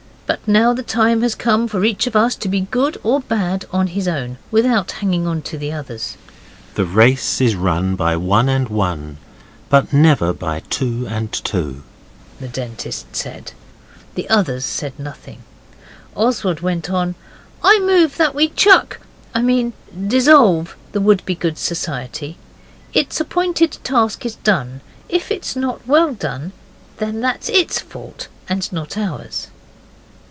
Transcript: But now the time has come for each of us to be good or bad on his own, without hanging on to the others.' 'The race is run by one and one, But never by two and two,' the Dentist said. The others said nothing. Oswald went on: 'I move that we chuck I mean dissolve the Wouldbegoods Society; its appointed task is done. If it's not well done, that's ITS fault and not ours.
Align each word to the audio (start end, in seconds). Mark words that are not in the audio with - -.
But 0.27 0.47
now 0.47 0.71
the 0.73 0.81
time 0.81 1.23
has 1.23 1.35
come 1.35 1.67
for 1.67 1.83
each 1.83 2.07
of 2.07 2.15
us 2.15 2.35
to 2.37 2.47
be 2.47 2.61
good 2.61 2.97
or 3.03 3.19
bad 3.19 3.65
on 3.73 3.87
his 3.87 4.07
own, 4.07 4.37
without 4.49 4.93
hanging 4.93 5.27
on 5.27 5.41
to 5.41 5.57
the 5.57 5.73
others.' 5.73 6.15
'The 6.75 6.85
race 6.85 7.41
is 7.41 7.53
run 7.57 7.95
by 7.97 8.15
one 8.15 8.47
and 8.47 8.69
one, 8.69 9.17
But 9.69 9.91
never 9.91 10.31
by 10.31 10.61
two 10.69 11.05
and 11.09 11.29
two,' 11.33 11.83
the 12.39 12.47
Dentist 12.47 13.13
said. 13.13 13.51
The 14.15 14.29
others 14.29 14.63
said 14.63 14.97
nothing. 14.97 15.43
Oswald 16.15 16.61
went 16.61 16.89
on: 16.89 17.15
'I 17.61 17.79
move 17.81 18.15
that 18.15 18.33
we 18.33 18.47
chuck 18.47 19.01
I 19.35 19.41
mean 19.41 19.73
dissolve 20.07 20.77
the 20.93 21.01
Wouldbegoods 21.01 21.59
Society; 21.59 22.37
its 22.93 23.19
appointed 23.19 23.77
task 23.83 24.25
is 24.25 24.35
done. 24.37 24.79
If 25.09 25.29
it's 25.29 25.57
not 25.57 25.85
well 25.85 26.13
done, 26.13 26.53
that's 26.97 27.49
ITS 27.49 27.79
fault 27.81 28.29
and 28.47 28.71
not 28.71 28.97
ours. 28.97 29.47